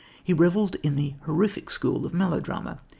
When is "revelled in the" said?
0.33-1.13